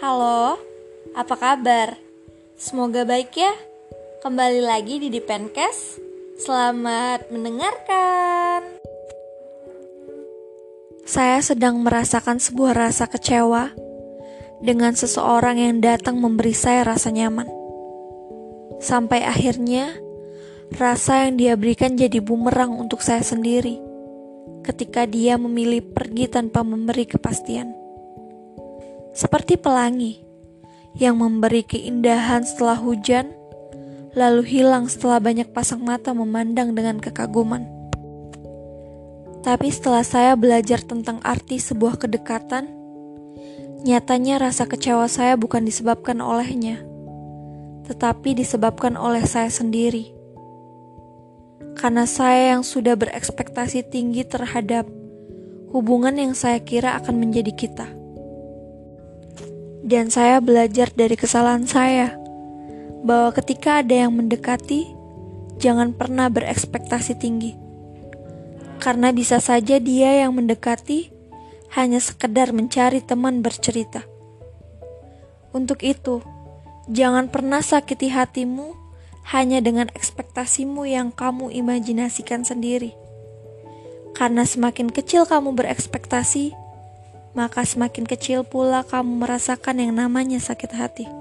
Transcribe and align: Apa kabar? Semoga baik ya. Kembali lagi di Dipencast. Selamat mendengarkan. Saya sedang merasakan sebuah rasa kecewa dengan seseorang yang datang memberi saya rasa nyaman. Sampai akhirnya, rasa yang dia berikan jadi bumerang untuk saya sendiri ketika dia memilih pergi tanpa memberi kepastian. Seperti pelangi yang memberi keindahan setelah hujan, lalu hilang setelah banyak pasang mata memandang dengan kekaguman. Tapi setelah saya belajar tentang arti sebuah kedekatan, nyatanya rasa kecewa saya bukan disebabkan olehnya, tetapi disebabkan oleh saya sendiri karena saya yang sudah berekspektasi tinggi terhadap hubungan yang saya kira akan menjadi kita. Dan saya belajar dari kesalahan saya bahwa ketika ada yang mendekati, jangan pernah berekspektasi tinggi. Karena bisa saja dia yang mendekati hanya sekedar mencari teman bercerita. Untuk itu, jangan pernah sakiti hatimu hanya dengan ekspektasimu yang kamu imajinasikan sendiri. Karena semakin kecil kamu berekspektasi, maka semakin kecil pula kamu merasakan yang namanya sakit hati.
Apa 0.00 1.36
kabar? 1.36 1.92
Semoga 2.56 3.04
baik 3.04 3.36
ya. 3.36 3.52
Kembali 4.24 4.64
lagi 4.64 4.96
di 4.96 5.12
Dipencast. 5.12 6.00
Selamat 6.40 7.28
mendengarkan. 7.28 8.80
Saya 11.04 11.44
sedang 11.44 11.84
merasakan 11.84 12.40
sebuah 12.40 12.72
rasa 12.72 13.12
kecewa 13.12 13.76
dengan 14.64 14.96
seseorang 14.96 15.60
yang 15.60 15.84
datang 15.84 16.16
memberi 16.16 16.56
saya 16.56 16.88
rasa 16.88 17.12
nyaman. 17.12 17.52
Sampai 18.80 19.20
akhirnya, 19.20 19.92
rasa 20.80 21.28
yang 21.28 21.36
dia 21.36 21.60
berikan 21.60 22.00
jadi 22.00 22.24
bumerang 22.24 22.72
untuk 22.72 23.04
saya 23.04 23.20
sendiri 23.20 23.76
ketika 24.64 25.04
dia 25.04 25.36
memilih 25.36 25.84
pergi 25.92 26.24
tanpa 26.32 26.64
memberi 26.64 27.04
kepastian. 27.04 27.79
Seperti 29.10 29.58
pelangi 29.58 30.22
yang 30.98 31.18
memberi 31.18 31.66
keindahan 31.66 32.46
setelah 32.46 32.78
hujan, 32.78 33.34
lalu 34.14 34.42
hilang 34.46 34.86
setelah 34.90 35.18
banyak 35.18 35.50
pasang 35.50 35.82
mata 35.82 36.14
memandang 36.14 36.74
dengan 36.74 36.98
kekaguman. 36.98 37.66
Tapi 39.40 39.68
setelah 39.72 40.04
saya 40.04 40.36
belajar 40.36 40.84
tentang 40.84 41.18
arti 41.24 41.56
sebuah 41.56 41.96
kedekatan, 41.96 42.68
nyatanya 43.86 44.42
rasa 44.50 44.68
kecewa 44.68 45.08
saya 45.08 45.34
bukan 45.38 45.64
disebabkan 45.64 46.20
olehnya, 46.20 46.82
tetapi 47.88 48.36
disebabkan 48.36 49.00
oleh 49.00 49.24
saya 49.24 49.48
sendiri 49.48 50.20
karena 51.80 52.04
saya 52.04 52.56
yang 52.56 52.62
sudah 52.66 52.92
berekspektasi 52.92 53.88
tinggi 53.88 54.20
terhadap 54.26 54.84
hubungan 55.72 56.12
yang 56.12 56.36
saya 56.36 56.60
kira 56.60 56.98
akan 57.00 57.16
menjadi 57.16 57.52
kita. 57.56 57.99
Dan 59.90 60.06
saya 60.06 60.38
belajar 60.38 60.94
dari 60.94 61.18
kesalahan 61.18 61.66
saya 61.66 62.14
bahwa 63.02 63.34
ketika 63.34 63.82
ada 63.82 64.06
yang 64.06 64.14
mendekati, 64.14 64.86
jangan 65.58 65.90
pernah 65.90 66.30
berekspektasi 66.30 67.18
tinggi. 67.18 67.58
Karena 68.78 69.10
bisa 69.10 69.42
saja 69.42 69.82
dia 69.82 70.22
yang 70.22 70.38
mendekati 70.38 71.10
hanya 71.74 71.98
sekedar 71.98 72.54
mencari 72.54 73.02
teman 73.02 73.42
bercerita. 73.42 74.06
Untuk 75.50 75.82
itu, 75.82 76.22
jangan 76.86 77.26
pernah 77.26 77.58
sakiti 77.58 78.14
hatimu 78.14 78.78
hanya 79.34 79.58
dengan 79.58 79.90
ekspektasimu 79.90 80.86
yang 80.86 81.10
kamu 81.10 81.50
imajinasikan 81.50 82.46
sendiri. 82.46 82.94
Karena 84.14 84.46
semakin 84.46 84.94
kecil 84.94 85.26
kamu 85.26 85.58
berekspektasi, 85.58 86.54
maka 87.36 87.62
semakin 87.62 88.06
kecil 88.08 88.42
pula 88.42 88.82
kamu 88.82 89.22
merasakan 89.22 89.82
yang 89.82 89.92
namanya 89.94 90.38
sakit 90.42 90.70
hati. 90.74 91.19